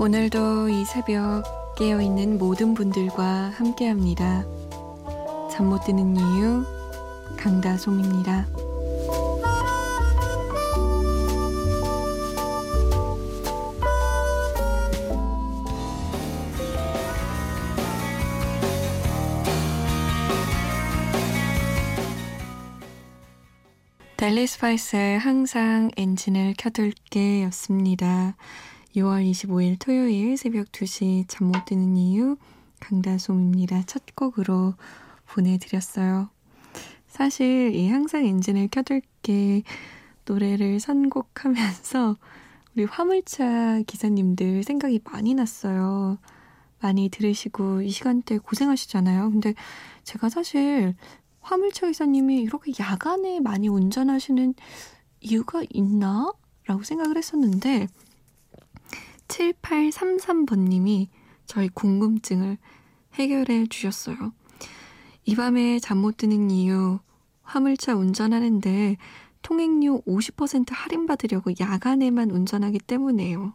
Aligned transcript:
오늘도 0.00 0.68
이 0.68 0.84
새벽 0.84 1.42
깨어있는 1.76 2.38
모든 2.38 2.72
분들과 2.74 3.50
함께합니다. 3.56 4.44
잠 5.50 5.66
못 5.66 5.84
드는 5.84 6.16
이유 6.16 6.64
강다솜입니다. 7.36 8.46
델리 24.16 24.46
스파이스의 24.46 25.18
항상 25.18 25.90
엔진을 25.96 26.54
켜둘게 26.56 27.42
였습니다. 27.44 28.36
6월 28.96 29.28
25일 29.30 29.76
토요일 29.78 30.36
새벽 30.36 30.66
2시 30.72 31.26
잠 31.28 31.48
못 31.48 31.64
드는 31.66 31.96
이유 31.96 32.36
강다솜입니다. 32.80 33.82
첫 33.86 34.02
곡으로 34.14 34.74
보내드렸어요. 35.26 36.30
사실 37.06 37.74
이 37.74 37.88
항상 37.88 38.24
엔진을 38.24 38.68
켜둘게 38.68 39.62
노래를 40.24 40.80
선곡하면서 40.80 42.16
우리 42.76 42.84
화물차 42.84 43.82
기사님들 43.86 44.62
생각이 44.62 45.00
많이 45.04 45.34
났어요. 45.34 46.18
많이 46.80 47.08
들으시고 47.08 47.82
이 47.82 47.90
시간대 47.90 48.38
고생하시잖아요. 48.38 49.30
근데 49.30 49.54
제가 50.04 50.28
사실 50.28 50.94
화물차 51.40 51.88
기사님이 51.88 52.40
이렇게 52.40 52.72
야간에 52.80 53.40
많이 53.40 53.68
운전하시는 53.68 54.54
이유가 55.20 55.62
있나? 55.70 56.32
라고 56.66 56.82
생각을 56.82 57.16
했었는데 57.16 57.88
7833번님이 59.28 61.08
저희 61.46 61.68
궁금증을 61.68 62.58
해결해 63.14 63.66
주셨어요. 63.66 64.32
이 65.24 65.34
밤에 65.34 65.78
잠 65.78 65.98
못 65.98 66.16
드는 66.16 66.50
이유 66.50 66.98
화물차 67.42 67.94
운전하는데 67.94 68.96
통행료 69.42 70.02
50% 70.02 70.66
할인받으려고 70.70 71.52
야간에만 71.58 72.30
운전하기 72.30 72.78
때문에요. 72.80 73.54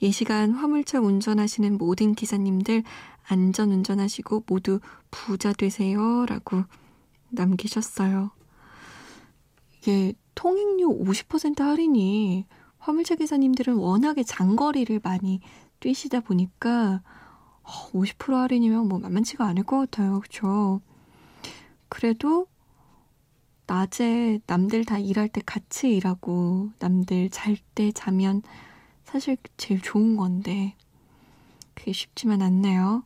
이 0.00 0.12
시간 0.12 0.52
화물차 0.52 1.00
운전하시는 1.00 1.76
모든 1.76 2.14
기사님들 2.14 2.82
안전 3.28 3.70
운전하시고 3.70 4.44
모두 4.46 4.80
부자 5.10 5.52
되세요. 5.52 6.24
라고 6.26 6.64
남기셨어요. 7.28 8.30
이게 9.78 10.14
통행료 10.34 10.88
50% 10.88 11.60
할인이 11.60 12.46
화물차 12.80 13.14
기사님들은 13.14 13.76
워낙에 13.76 14.22
장거리를 14.24 15.00
많이 15.02 15.40
뛰시다 15.80 16.20
보니까 16.20 17.02
50% 17.62 18.32
어, 18.32 18.36
할인이면 18.38 18.88
뭐 18.88 18.98
만만치가 18.98 19.46
않을 19.46 19.62
것 19.62 19.78
같아요. 19.78 20.20
그쵸? 20.20 20.80
그래도 21.88 22.46
낮에 23.66 24.40
남들 24.46 24.84
다 24.84 24.98
일할 24.98 25.28
때 25.28 25.40
같이 25.44 25.94
일하고 25.94 26.70
남들 26.80 27.30
잘 27.30 27.56
때 27.74 27.92
자면 27.92 28.42
사실 29.04 29.36
제일 29.56 29.80
좋은 29.80 30.16
건데 30.16 30.74
그게 31.74 31.92
쉽지만 31.92 32.42
않네요. 32.42 33.04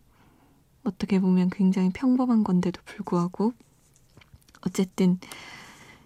어떻게 0.84 1.20
보면 1.20 1.50
굉장히 1.50 1.91
평범한 1.91 2.44
건데도 2.44 2.81
불구하고 2.84 3.53
어쨌든 4.66 5.19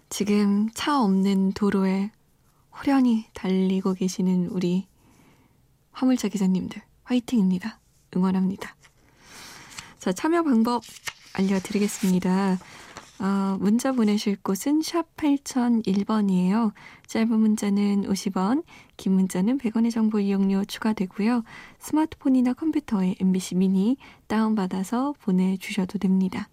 지금 0.09 0.69
차 0.73 1.01
없는 1.01 1.53
도로에 1.53 2.11
호련히 2.79 3.25
달리고 3.33 3.93
계시는 3.93 4.47
우리 4.47 4.87
화물차 5.91 6.29
기사님들 6.29 6.81
화이팅입니다. 7.03 7.79
응원합니다. 8.15 8.75
자, 9.99 10.13
참여 10.13 10.43
방법 10.43 10.81
알려드리겠습니다. 11.33 12.57
어, 13.19 13.57
문자 13.59 13.91
보내실 13.91 14.37
곳은 14.37 14.81
샵 14.81 15.13
8001번이에요. 15.17 16.71
짧은 17.07 17.37
문자는 17.37 18.03
50원, 18.03 18.63
긴 18.95 19.11
문자는 19.11 19.57
100원의 19.57 19.91
정보 19.91 20.21
이용료 20.21 20.63
추가되고요. 20.63 21.43
스마트폰이나 21.79 22.53
컴퓨터에 22.53 23.15
MBC 23.19 23.55
미니 23.55 23.97
다운받아서 24.27 25.15
보내주셔도 25.19 25.99
됩니다. 25.99 26.47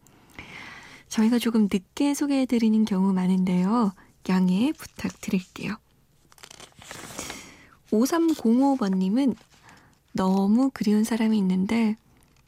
저희가 1.09 1.39
조금 1.39 1.69
늦게 1.73 2.15
소개해드리는 2.15 2.85
경우 2.85 3.13
많은데요. 3.13 3.93
양해 4.29 4.73
부탁드릴게요. 4.73 5.77
5305번님은 7.91 9.37
너무 10.13 10.71
그리운 10.73 11.05
사람이 11.05 11.37
있는데 11.39 11.97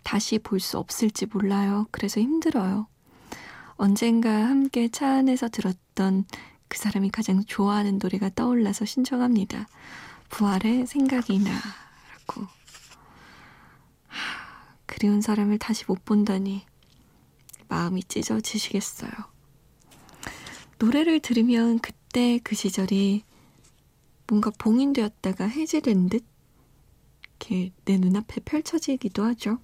다시 0.03 0.39
볼 0.39 0.59
수 0.61 0.79
없을지 0.79 1.27
몰라요. 1.27 1.87
그래서 1.91 2.21
힘들어요. 2.21 2.87
언젠가 3.77 4.31
함께 4.31 4.89
차 4.89 5.09
안에서 5.09 5.49
들었던 5.49 6.25
그 6.69 6.79
사람이 6.79 7.11
가장 7.11 7.45
좋아하는 7.45 7.99
노래가 8.03 8.31
떠올라서 8.35 8.85
신청합니다. 8.85 9.69
부활의 10.31 10.87
생각이 10.87 11.39
나. 11.41 11.51
라고. 11.51 12.47
하, 14.09 14.75
그리운 14.87 15.21
사람을 15.21 15.59
다시 15.59 15.85
못 15.87 16.05
본다니. 16.05 16.67
마음이 17.69 18.03
찢어지시겠어요. 18.05 19.11
노래를 20.79 21.21
들으면 21.21 21.79
그때 21.81 22.41
그 22.43 22.55
시절이 22.55 23.25
뭔가 24.29 24.51
봉인되었다가 24.59 25.47
해제된 25.47 26.09
듯 26.09 26.25
이렇게 27.41 27.73
내 27.85 27.97
눈앞에 27.97 28.41
펼쳐지기도 28.45 29.25
하죠. 29.25 29.59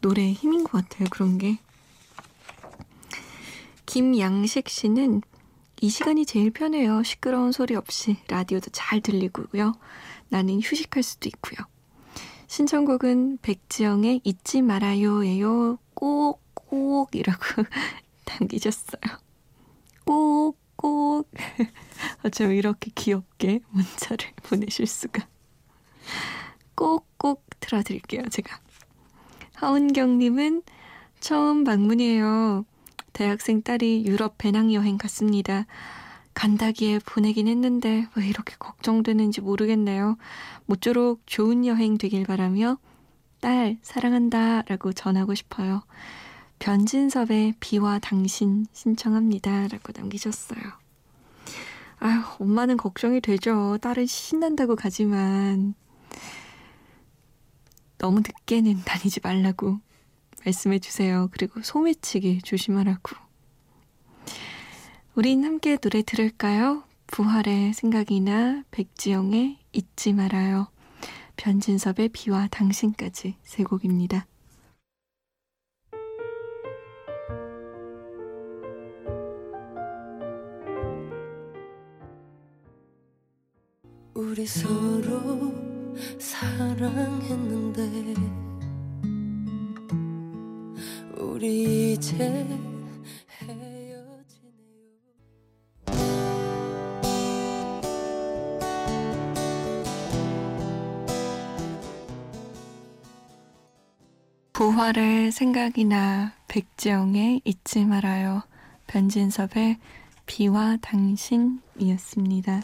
노래의 0.00 0.32
힘인 0.32 0.64
것 0.64 0.72
같아요, 0.72 1.08
그런 1.10 1.38
게. 1.38 1.58
김양식 3.86 4.68
씨는 4.68 5.22
이 5.80 5.88
시간이 5.88 6.26
제일 6.26 6.50
편해요. 6.50 7.02
시끄러운 7.02 7.52
소리 7.52 7.74
없이 7.74 8.16
라디오도 8.28 8.70
잘 8.70 9.00
들리고요. 9.00 9.74
나는 10.28 10.60
휴식할 10.60 11.02
수도 11.02 11.28
있고요. 11.28 11.66
신청곡은 12.46 13.38
백지영의 13.42 14.22
잊지 14.24 14.62
말아요예요. 14.62 15.78
꼭꼭 15.94 17.14
이라고 17.14 17.42
남기셨어요. 18.40 19.00
꼭 20.04 20.58
꼭. 20.78 21.28
어쩜 22.24 22.52
이렇게 22.52 22.90
귀엽게 22.94 23.60
문자를 23.70 24.28
보내실 24.44 24.86
수가. 24.86 25.26
꼭꼭 26.74 27.44
틀어드릴게요, 27.60 28.22
제가. 28.30 28.60
하은경님은 29.56 30.62
처음 31.18 31.64
방문이에요. 31.64 32.64
대학생 33.12 33.62
딸이 33.62 34.04
유럽 34.06 34.38
배낭여행 34.38 34.96
갔습니다. 34.98 35.66
간다기에 36.34 37.00
보내긴 37.00 37.48
했는데 37.48 38.06
왜 38.14 38.28
이렇게 38.28 38.54
걱정되는지 38.60 39.40
모르겠네요. 39.40 40.16
모쪼록 40.66 41.22
좋은 41.26 41.66
여행 41.66 41.98
되길 41.98 42.24
바라며 42.24 42.78
딸 43.40 43.78
사랑한다 43.82 44.62
라고 44.62 44.92
전하고 44.92 45.34
싶어요. 45.34 45.82
변진섭의 46.58 47.54
비와 47.60 47.98
당신 47.98 48.66
신청합니다 48.72 49.68
라고 49.68 49.92
남기셨어요. 49.94 50.60
아휴 52.00 52.22
엄마는 52.40 52.76
걱정이 52.76 53.20
되죠. 53.20 53.78
딸은 53.80 54.06
신난다고 54.06 54.76
가지만 54.76 55.74
너무 57.98 58.20
늦게는 58.20 58.82
다니지 58.84 59.20
말라고 59.22 59.80
말씀해 60.44 60.78
주세요. 60.78 61.28
그리고 61.32 61.60
소매치기 61.62 62.42
조심하라고. 62.42 63.16
우린 65.14 65.44
함께 65.44 65.76
노래 65.76 66.02
들을까요? 66.02 66.84
부활의 67.08 67.72
생각이나 67.74 68.62
백지영의 68.70 69.58
잊지 69.72 70.12
말아요. 70.12 70.68
변진섭의 71.36 72.10
비와 72.10 72.46
당신까지 72.48 73.36
세 73.42 73.64
곡입니다. 73.64 74.26
우리 84.38 84.46
서로 84.46 85.52
사랑했는데 86.20 87.82
우리 91.16 91.94
이제. 91.94 92.46
부활의 104.52 105.32
생각이나 105.32 106.32
백지영의 106.46 107.40
잊지 107.44 107.84
말아요. 107.86 108.44
변진섭의 108.86 109.78
비와 110.26 110.76
당신이었습니다. 110.80 112.62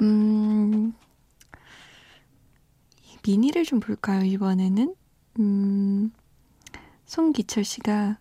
음, 0.00 0.94
미니를 3.26 3.64
좀 3.64 3.80
볼까요, 3.80 4.24
이번에는? 4.24 4.94
음, 5.40 6.12
송기철 7.06 7.64
씨가 7.64 8.18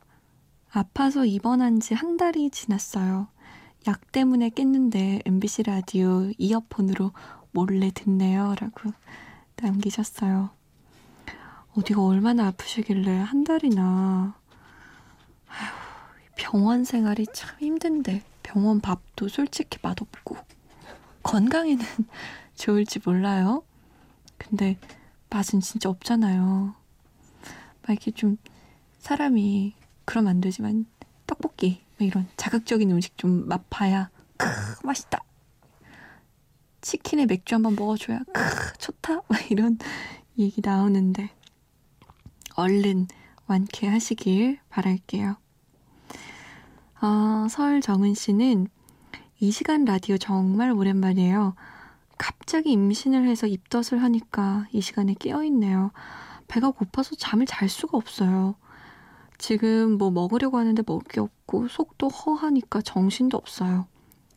아파서 0.71 1.25
입원한 1.25 1.79
지 1.79 1.93
한 1.95 2.17
달이 2.17 2.49
지났어요. 2.51 3.27
약 3.87 4.11
때문에 4.11 4.49
깼는데 4.49 5.21
MBC 5.25 5.63
라디오 5.63 6.31
이어폰으로 6.37 7.11
몰래 7.51 7.91
듣네요. 7.93 8.55
라고 8.59 8.91
남기셨어요. 9.55 10.49
어디가 11.75 12.03
얼마나 12.03 12.47
아프시길래 12.47 13.17
한 13.17 13.43
달이나. 13.43 14.35
아휴, 15.47 15.73
병원 16.35 16.83
생활이 16.83 17.25
참 17.33 17.57
힘든데 17.59 18.23
병원 18.43 18.81
밥도 18.81 19.27
솔직히 19.29 19.79
맛없고 19.81 20.35
건강에는 21.23 21.85
좋을지 22.55 22.99
몰라요. 23.03 23.63
근데 24.37 24.77
맛은 25.29 25.61
진짜 25.61 25.89
없잖아요. 25.89 26.73
막 27.81 27.89
이렇게 27.89 28.11
좀 28.11 28.37
사람이 28.99 29.75
그러면 30.05 30.31
안 30.31 30.41
되지만 30.41 30.85
떡볶이 31.27 31.81
이런 31.99 32.27
자극적인 32.37 32.89
음식 32.91 33.17
좀 33.17 33.47
맛봐야 33.47 34.09
크 34.37 34.47
맛있다. 34.83 35.19
치킨에 36.81 37.25
맥주 37.25 37.55
한번 37.55 37.75
먹어줘야 37.75 38.19
크 38.33 38.77
좋다. 38.77 39.21
막 39.27 39.51
이런 39.51 39.77
얘기 40.37 40.61
나오는데 40.63 41.29
얼른 42.55 43.07
완쾌하시길 43.47 44.59
바랄게요. 44.69 45.37
어, 47.01 47.47
설정은 47.49 48.13
씨는 48.13 48.67
이 49.41 49.51
시간 49.51 49.85
라디오 49.85 50.17
정말 50.17 50.71
오랜만이에요. 50.71 51.55
갑자기 52.17 52.73
임신을 52.73 53.25
해서 53.25 53.47
입덧을 53.47 54.03
하니까 54.03 54.67
이 54.73 54.81
시간에 54.81 55.15
깨어있네요. 55.17 55.91
배가 56.49 56.71
고파서 56.71 57.15
잠을 57.15 57.45
잘 57.45 57.69
수가 57.69 57.97
없어요. 57.97 58.55
지금 59.37 59.97
뭐 59.97 60.11
먹으려고 60.11 60.57
하는데 60.57 60.83
먹을 60.85 61.07
게 61.07 61.21
없고 61.21 61.69
속도 61.69 62.09
허하니까 62.09 62.81
정신도 62.81 63.37
없어요. 63.37 63.87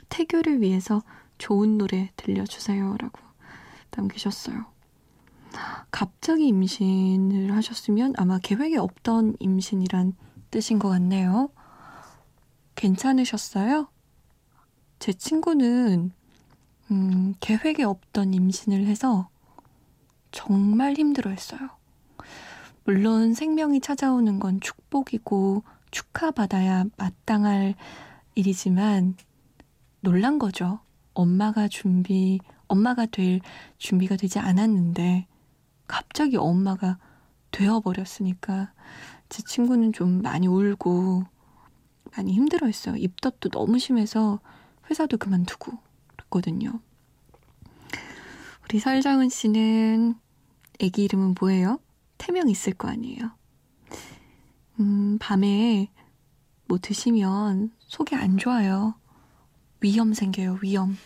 태교를 0.08 0.60
위해서 0.60 1.02
좋은 1.38 1.78
노래 1.78 2.12
들려주세요. 2.14 2.96
라고 2.98 3.18
남기셨어요. 3.96 4.66
갑자기 5.90 6.46
임신을 6.46 7.56
하셨으면 7.56 8.14
아마 8.18 8.38
계획에 8.38 8.76
없던 8.76 9.36
임신이란 9.40 10.14
뜻인 10.52 10.78
것 10.78 10.88
같네요. 10.90 11.50
괜찮으셨어요? 12.76 13.88
제 15.02 15.12
친구는 15.12 16.12
음, 16.92 17.34
계획에 17.40 17.82
없던 17.82 18.34
임신을 18.34 18.86
해서 18.86 19.28
정말 20.30 20.94
힘들어 20.94 21.32
했어요. 21.32 21.70
물론 22.84 23.34
생명이 23.34 23.80
찾아오는 23.80 24.38
건 24.38 24.60
축복이고 24.60 25.64
축하받아야 25.90 26.84
마땅할 26.96 27.74
일이지만 28.36 29.16
놀란 30.02 30.38
거죠. 30.38 30.78
엄마가 31.14 31.66
준비, 31.66 32.38
엄마가 32.68 33.06
될 33.06 33.40
준비가 33.78 34.14
되지 34.14 34.38
않았는데 34.38 35.26
갑자기 35.88 36.36
엄마가 36.36 36.98
되어버렸으니까 37.50 38.72
제 39.28 39.42
친구는 39.42 39.94
좀 39.94 40.22
많이 40.22 40.46
울고 40.46 41.24
많이 42.16 42.32
힘들어 42.34 42.68
했어요. 42.68 42.94
입덧도 42.94 43.48
너무 43.48 43.80
심해서 43.80 44.38
회사도 44.92 45.16
그만두고 45.16 45.72
그랬거든요. 46.08 46.78
우리 48.64 48.78
설정은 48.78 49.30
씨는 49.30 50.14
애기 50.80 51.04
이름은 51.04 51.34
뭐예요? 51.40 51.80
태명 52.18 52.50
있을 52.50 52.74
거 52.74 52.88
아니에요. 52.88 53.30
음, 54.80 55.16
밤에 55.18 55.90
뭐 56.66 56.78
드시면 56.78 57.72
속이 57.78 58.14
안 58.16 58.36
좋아요. 58.36 58.94
위험 59.80 60.12
생겨요, 60.12 60.58
위험. 60.62 60.98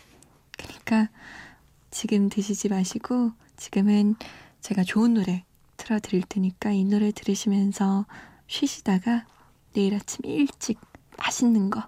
그러니까 0.57 1.09
지금 1.89 2.27
드시지 2.27 2.67
마시고 2.67 3.31
지금은 3.55 4.15
제가 4.59 4.83
좋은 4.83 5.13
노래 5.13 5.45
틀어드릴 5.77 6.23
테니까 6.27 6.71
이 6.73 6.83
노래 6.83 7.13
들으시면서 7.13 8.05
쉬시다가 8.47 9.25
내일 9.71 9.95
아침 9.95 10.25
일찍 10.25 10.77
맛있는 11.17 11.69
거 11.69 11.87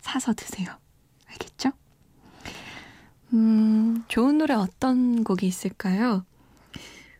사서 0.00 0.32
드세요. 0.32 0.83
알겠죠? 1.34 1.72
음, 3.32 4.04
좋은 4.08 4.38
노래 4.38 4.54
어떤 4.54 5.24
곡이 5.24 5.46
있을까요? 5.46 6.24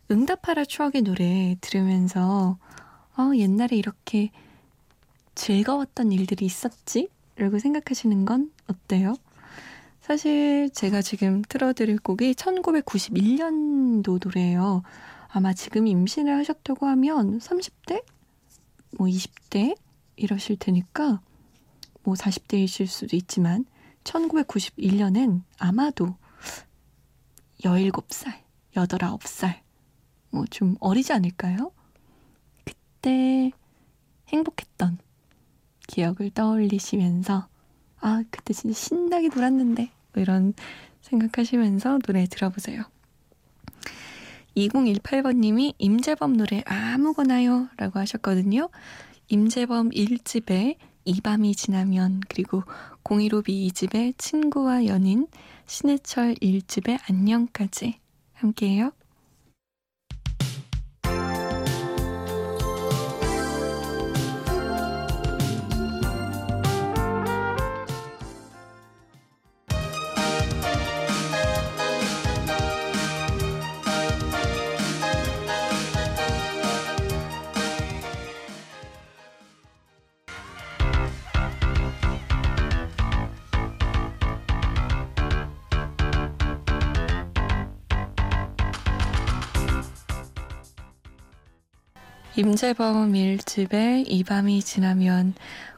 응답하라 0.09 0.65
추억의 0.65 1.01
노래 1.01 1.55
들으면서 1.61 2.57
어, 3.17 3.31
옛날에 3.35 3.75
이렇게 3.75 4.31
즐거웠던 5.35 6.11
일들이 6.11 6.45
있었지? 6.45 7.09
라고 7.37 7.59
생각하시는 7.59 8.25
건 8.25 8.51
어때요? 8.67 9.15
사실 9.99 10.69
제가 10.71 11.01
지금 11.01 11.41
틀어드릴 11.49 11.99
곡이 11.99 12.33
1991년도 12.35 14.23
노래예요. 14.23 14.83
아마 15.29 15.53
지금 15.53 15.87
임신을 15.87 16.33
하셨다고 16.37 16.85
하면 16.85 17.39
30대? 17.39 18.03
뭐 18.97 19.07
20대? 19.07 19.75
이러실 20.15 20.57
테니까 20.57 21.19
뭐 22.03 22.13
40대이실 22.13 22.87
수도 22.87 23.17
있지만 23.17 23.65
1991년엔 24.05 25.43
아마도 25.57 26.15
17살, 27.61 28.33
8, 28.73 28.87
9살 28.87 29.59
뭐 30.31 30.45
좀 30.49 30.75
어리지 30.79 31.13
않을까요? 31.13 31.71
그때 32.63 33.51
행복했던 34.29 34.97
기억을 35.87 36.29
떠올리시면서 36.33 37.47
아, 37.99 38.23
그때 38.29 38.53
진짜 38.53 38.73
신나게 38.77 39.29
놀았는데 39.29 39.91
뭐 40.13 40.21
이런 40.21 40.53
생각하시면서 41.01 41.99
노래 41.99 42.25
들어보세요. 42.25 42.83
2018번님이 44.57 45.75
임재범 45.77 46.37
노래 46.37 46.63
아무거나요 46.65 47.67
라고 47.77 47.99
하셨거든요. 47.99 48.69
임재범 49.27 49.89
1집에 49.89 50.77
이 51.05 51.21
밤이 51.21 51.55
지나면 51.55 52.21
그리고 52.27 52.63
015B 53.03 53.71
2집의 53.71 54.17
친구와 54.17 54.87
연인 54.87 55.27
신해철 55.67 56.33
1집의 56.35 56.99
안녕까지 57.07 57.99
함께해요. 58.33 58.91
임재범 92.37 93.13
1집에 93.13 94.03
이 94.05 94.25
밤이 94.25 94.61
지나면 94.61 95.35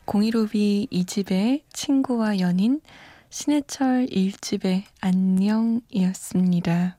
015B 0.08 0.90
2집의 0.90 1.62
친구와 1.72 2.40
연인 2.40 2.82
신해철 3.30 4.08
1집의 4.08 4.86
안녕이었습니다. 5.00 6.98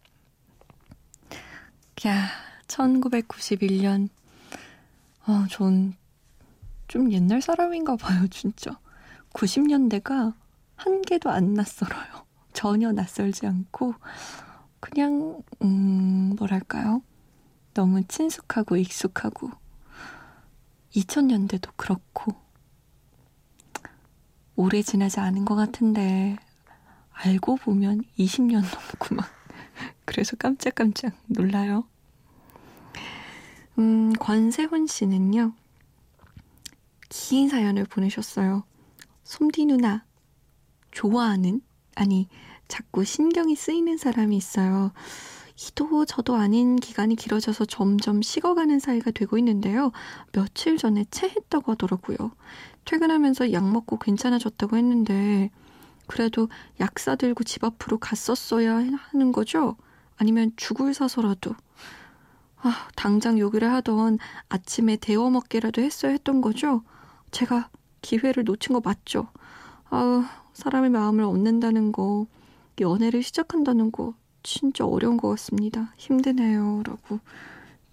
야, 2.06 2.28
1991년. 2.68 4.08
어, 5.26 5.44
전좀 5.50 7.10
옛날 7.10 7.42
사람인가 7.42 7.96
봐요, 7.96 8.28
진짜. 8.28 8.78
90년대가 9.32 10.34
한 10.76 11.02
개도 11.02 11.30
안 11.30 11.54
낯설어요. 11.54 12.26
전혀 12.52 12.92
낯설지 12.92 13.48
않고, 13.48 13.96
그냥, 14.78 15.42
음, 15.62 16.36
뭐랄까요? 16.38 17.02
너무 17.78 18.02
친숙하고 18.02 18.76
익숙하고 18.76 19.52
2000년대도 20.96 21.70
그렇고 21.76 22.32
오래 24.56 24.82
지나지 24.82 25.20
않은 25.20 25.44
것 25.44 25.54
같은데 25.54 26.36
알고 27.12 27.54
보면 27.54 28.02
20년 28.18 28.62
넘구만. 28.62 29.24
그래서 30.04 30.34
깜짝깜짝 30.34 31.14
놀라요. 31.28 31.86
음, 33.78 34.12
권세훈 34.14 34.88
씨는요. 34.88 35.52
긴 37.08 37.48
사연을 37.48 37.84
보내셨어요. 37.84 38.64
솜디 39.22 39.66
누나 39.66 40.04
좋아하는 40.90 41.60
아니 41.94 42.28
자꾸 42.66 43.04
신경이 43.04 43.54
쓰이는 43.54 43.98
사람이 43.98 44.36
있어요. 44.36 44.90
이도 45.60 46.04
저도 46.04 46.36
아닌 46.36 46.76
기간이 46.76 47.16
길어져서 47.16 47.64
점점 47.64 48.22
식어가는 48.22 48.78
사이가 48.78 49.10
되고 49.10 49.36
있는데요. 49.38 49.90
며칠 50.32 50.78
전에 50.78 51.04
체했다고 51.10 51.72
하더라고요. 51.72 52.16
퇴근하면서 52.84 53.52
약 53.52 53.68
먹고 53.68 53.98
괜찮아졌다고 53.98 54.76
했는데 54.76 55.50
그래도 56.06 56.48
약 56.80 56.98
사 56.98 57.16
들고 57.16 57.44
집 57.44 57.64
앞으로 57.64 57.98
갔었어야 57.98 58.76
하는 58.76 59.32
거죠? 59.32 59.76
아니면 60.16 60.52
죽을 60.56 60.94
사서라도 60.94 61.54
아, 62.60 62.88
당장 62.96 63.38
요기를 63.38 63.72
하던 63.72 64.18
아침에 64.48 64.96
데워 64.96 65.30
먹기라도 65.30 65.80
했어야 65.82 66.12
했던 66.12 66.40
거죠? 66.40 66.82
제가 67.30 67.68
기회를 68.02 68.44
놓친 68.44 68.74
거 68.74 68.80
맞죠? 68.80 69.28
아우, 69.90 70.24
사람의 70.54 70.90
마음을 70.90 71.24
얻는다는 71.24 71.92
거, 71.92 72.26
연애를 72.80 73.22
시작한다는 73.22 73.92
거, 73.92 74.14
진짜 74.42 74.84
어려운 74.86 75.16
것 75.16 75.28
같습니다. 75.30 75.92
힘드네요. 75.96 76.82
라고 76.84 77.20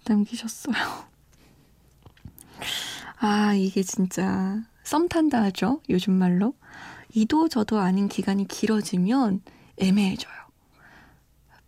남기셨어요. 0.06 0.74
아, 3.18 3.54
이게 3.54 3.82
진짜 3.82 4.62
썸 4.84 5.08
탄다 5.08 5.42
하죠? 5.44 5.80
요즘 5.88 6.12
말로. 6.12 6.54
이도 7.14 7.48
저도 7.48 7.78
아닌 7.78 8.08
기간이 8.08 8.46
길어지면 8.46 9.42
애매해져요. 9.78 10.34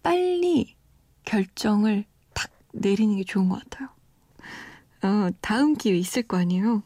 빨리 0.02 0.76
결정을 1.24 2.04
탁 2.34 2.50
내리는 2.72 3.16
게 3.16 3.24
좋은 3.24 3.48
것 3.48 3.62
같아요. 3.62 3.88
어, 5.02 5.30
다음 5.40 5.74
기회 5.74 5.96
있을 5.96 6.22
거 6.22 6.36
아니에요? 6.36 6.82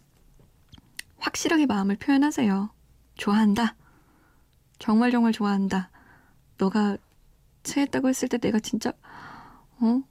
확실하게 1.18 1.66
마음을 1.66 1.96
표현하세요. 1.96 2.70
좋아한다. 3.16 3.76
정말 4.78 5.10
정말 5.12 5.32
좋아한다. 5.32 5.90
너가 6.58 6.96
체했다고 7.62 8.08
했을 8.08 8.28
때 8.28 8.38
내가 8.38 8.58
진짜 8.60 8.92
어 9.80 10.02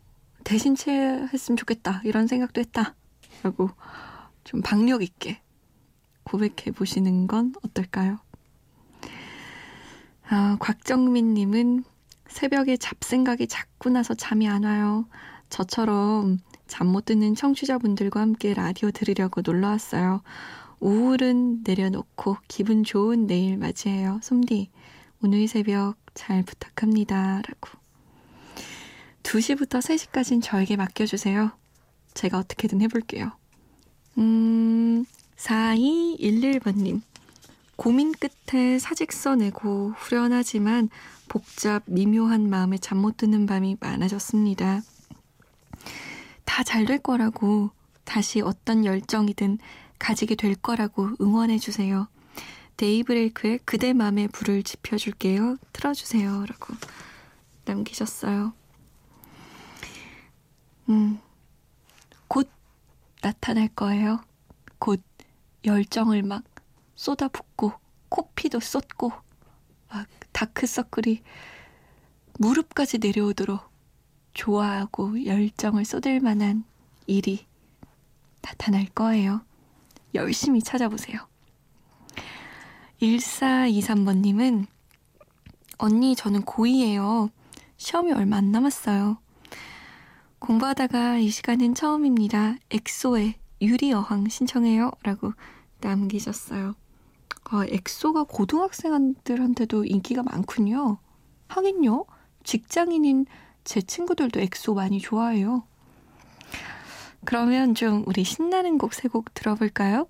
대신 0.43 0.75
체했으면 0.75 1.57
좋겠다 1.57 2.01
이런 2.03 2.27
생각도 2.27 2.61
했다. 2.61 2.95
라고 3.43 3.69
좀 4.43 4.61
박력 4.61 5.01
있게 5.03 5.41
고백해 6.23 6.71
보시는 6.75 7.27
건 7.27 7.53
어떨까요? 7.63 8.19
아, 10.29 10.57
곽정민님은 10.59 11.83
새벽에 12.27 12.77
잡생각이 12.77 13.47
자꾸 13.47 13.89
나서 13.89 14.13
잠이 14.13 14.47
안 14.47 14.63
와요. 14.63 15.05
저처럼 15.49 16.39
잠 16.67 16.87
못 16.87 17.05
드는 17.05 17.35
청취자분들과 17.35 18.21
함께 18.21 18.53
라디오 18.53 18.91
들으려고 18.91 19.41
놀러 19.41 19.67
왔어요. 19.67 20.21
우울은 20.79 21.63
내려놓고 21.63 22.37
기분 22.47 22.83
좋은 22.83 23.27
내일 23.27 23.57
맞이해요. 23.57 24.19
솜디, 24.23 24.69
오늘 25.21 25.47
새벽 25.47 25.95
잘 26.13 26.43
부탁합니다. 26.43 27.41
라고. 27.47 27.69
2시부터 29.23 29.79
3시까지는 29.79 30.41
저에게 30.43 30.75
맡겨주세요. 30.75 31.51
제가 32.13 32.39
어떻게든 32.39 32.81
해볼게요. 32.81 33.31
음, 34.17 35.05
4211번님. 35.37 37.01
고민 37.75 38.11
끝에 38.13 38.77
사직서 38.77 39.35
내고 39.35 39.93
후련하지만 39.97 40.89
복잡, 41.27 41.83
미묘한 41.87 42.49
마음에 42.49 42.77
잠 42.77 42.97
못 42.99 43.17
드는 43.17 43.45
밤이 43.45 43.77
많아졌습니다. 43.79 44.81
다 46.45 46.63
잘 46.63 46.85
될 46.85 46.99
거라고 46.99 47.71
다시 48.03 48.41
어떤 48.41 48.85
열정이든 48.85 49.57
가지게 49.97 50.35
될 50.35 50.55
거라고 50.55 51.09
응원해 51.21 51.57
주세요. 51.57 52.07
데이브레이크의 52.81 53.59
그대 53.63 53.93
맘에 53.93 54.27
불을 54.27 54.63
지펴줄게요. 54.63 55.57
틀어주세요. 55.71 56.47
라고 56.47 56.73
남기셨어요. 57.65 58.53
음, 60.89 61.19
곧 62.27 62.49
나타날 63.21 63.67
거예요. 63.67 64.23
곧 64.79 64.99
열정을 65.63 66.23
막 66.23 66.43
쏟아붓고, 66.95 67.73
코피도 68.09 68.59
쏟고, 68.59 69.11
막 69.89 70.07
다크서클이 70.31 71.21
무릎까지 72.39 72.97
내려오도록 72.97 73.61
좋아하고 74.33 75.23
열정을 75.23 75.85
쏟을 75.85 76.19
만한 76.19 76.63
일이 77.05 77.45
나타날 78.41 78.87
거예요. 78.87 79.45
열심히 80.15 80.63
찾아보세요. 80.63 81.30
1423번님은 83.01 84.67
언니 85.79 86.15
저는 86.15 86.43
고2예요. 86.43 87.31
시험이 87.77 88.13
얼마 88.13 88.37
안 88.37 88.51
남았어요. 88.51 89.17
공부하다가 90.37 91.17
이 91.17 91.29
시간은 91.29 91.73
처음입니다. 91.73 92.57
엑소의 92.69 93.35
유리어항 93.61 94.29
신청해요. 94.29 94.91
라고 95.03 95.33
남기셨어요. 95.81 96.75
아, 97.45 97.65
엑소가 97.67 98.25
고등학생들한테도 98.25 99.85
인기가 99.85 100.21
많군요. 100.21 100.99
하긴요. 101.47 102.05
직장인인 102.43 103.25
제 103.63 103.81
친구들도 103.81 104.39
엑소 104.39 104.75
많이 104.75 104.99
좋아해요. 104.99 105.63
그러면 107.25 107.73
좀 107.73 108.03
우리 108.05 108.23
신나는 108.23 108.77
곡 108.77 108.93
세곡 108.93 109.33
들어볼까요? 109.33 110.07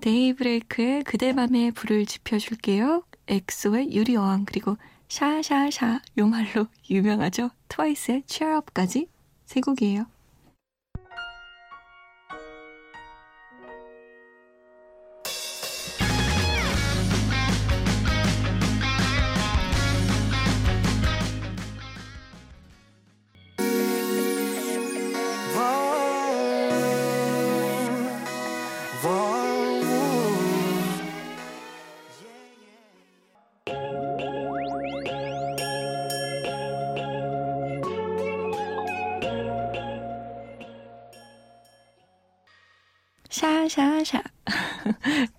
데이브레이크의 0.00 1.04
그대 1.04 1.32
맘에 1.32 1.70
불을 1.72 2.06
지펴줄게요. 2.06 3.02
엑소의 3.26 3.92
유리어항 3.94 4.44
그리고 4.44 4.76
샤샤샤 5.08 6.00
요 6.18 6.26
말로 6.26 6.66
유명하죠. 6.88 7.50
트와이스의 7.68 8.24
Cheer 8.26 8.58
Up까지 8.58 9.08
세 9.46 9.60
곡이에요. 9.60 10.06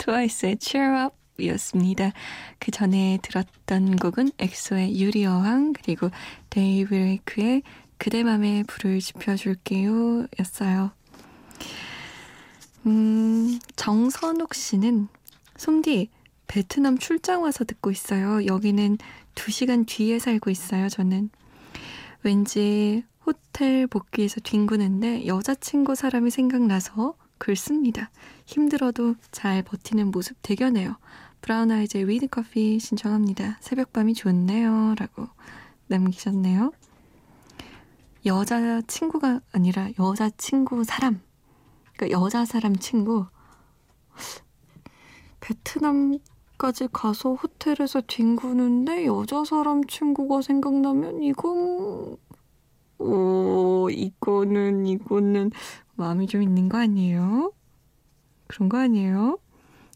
트와이스의 0.10 0.58
Cheer 0.60 1.06
Up 1.06 1.16
이었습니다. 1.38 2.12
그 2.58 2.72
전에 2.72 3.20
들었던 3.22 3.96
곡은 3.98 4.32
엑소의 4.40 5.00
유리어왕 5.00 5.74
그리고 5.74 6.10
데이브레이크의 6.50 7.62
그대 8.00 8.24
맘에 8.24 8.64
불을 8.64 9.00
지펴줄게요 9.00 10.26
였어요. 10.40 10.92
음, 12.88 13.60
정선옥 13.76 14.56
씨는 14.56 15.10
솜디 15.58 16.10
베트남 16.48 16.98
출장 16.98 17.44
와서 17.44 17.64
듣고 17.64 17.92
있어요. 17.92 18.46
여기는 18.48 18.98
2시간 19.36 19.86
뒤에 19.86 20.18
살고 20.18 20.50
있어요, 20.50 20.90
저는. 20.90 21.30
왠지 22.24 23.04
호텔 23.26 23.86
복귀해서 23.86 24.40
뒹구는데 24.42 25.28
여자친구 25.28 25.94
사람이 25.94 26.32
생각나서 26.32 27.16
글 27.40 27.56
씁니다. 27.56 28.12
힘들어도 28.46 29.16
잘 29.32 29.64
버티는 29.64 30.12
모습 30.12 30.38
대견해요. 30.44 30.98
브라운 31.42 31.72
아이즈의 31.72 32.08
With 32.08 32.28
Coffee 32.28 32.80
신청합니다. 32.80 33.58
새벽밤이 33.62 34.14
좋네요. 34.14 34.94
라고 34.98 35.28
남기셨네요. 35.88 36.72
여자 38.26 38.82
친구가 38.82 39.40
아니라 39.54 39.90
여자 39.98 40.30
친구 40.32 40.84
사람. 40.84 41.22
그러니까 41.96 42.20
여자 42.20 42.46
사람 42.46 42.76
친구. 42.76 43.26
베트남까지 45.40 46.90
가서 46.92 47.34
호텔에서 47.36 48.02
뒹구는데 48.02 49.06
여자 49.06 49.46
사람 49.46 49.86
친구가 49.86 50.42
생각나면 50.42 51.24
이건 51.24 52.18
오 53.00 53.90
이거는 53.90 54.86
이거는 54.86 55.52
마음이 56.00 56.28
좀 56.28 56.42
있는 56.42 56.70
거 56.70 56.78
아니에요? 56.78 57.54
그런 58.48 58.70
거 58.70 58.78
아니에요? 58.78 59.38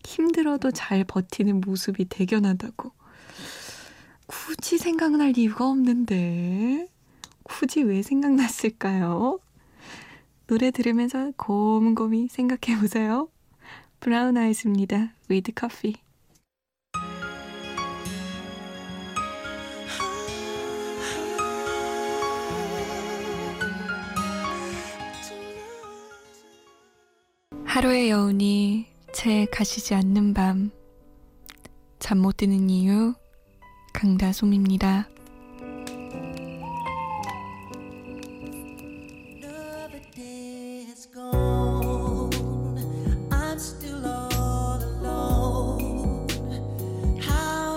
힘들어도 0.05 0.71
잘 0.71 1.03
버티는 1.03 1.61
모습이 1.61 2.05
대견하다고. 2.05 2.91
굳이 4.27 4.77
생각날 4.77 5.37
이유가 5.37 5.67
없는데. 5.69 6.87
굳이 7.43 7.83
왜 7.83 8.01
생각났을까요? 8.01 9.39
노래 10.47 10.71
들으면서 10.71 11.31
곰곰이 11.37 12.27
생각해 12.29 12.79
보세요. 12.79 13.29
브라운 13.99 14.37
아이즈입니다. 14.37 15.13
With 15.29 15.53
Coffee. 15.53 16.02
하루의 27.73 28.11
여운이 28.11 28.85
채 29.13 29.47
가시지 29.51 29.95
않는 29.95 30.35
밤. 30.35 30.69
잠 31.97 32.19
못 32.19 32.37
드는 32.37 32.69
이유, 32.69 33.15
강다솜입니다. 33.93 35.09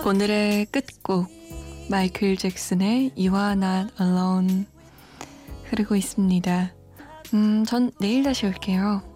오늘의 0.04 0.66
끝곡 0.66 1.26
마이클 1.88 2.36
잭슨의 2.36 3.12
You 3.16 3.34
Are 3.34 3.52
Not 3.52 3.94
Alone 3.98 4.66
흐르고 5.70 5.96
있습니다. 5.96 6.74
음, 7.32 7.64
전 7.64 7.90
내일 7.98 8.24
다시 8.24 8.44
올게요. 8.44 9.15